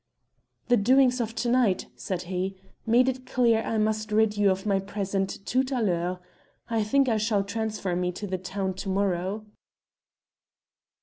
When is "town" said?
8.39-8.73